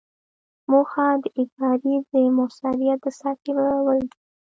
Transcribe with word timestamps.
موخه 0.69 1.07
د 1.23 1.25
ادارې 1.41 1.95
د 2.11 2.13
مؤثریت 2.37 2.99
د 3.03 3.07
سطحې 3.17 3.51
لوړول 3.57 3.99
دي. 4.11 4.17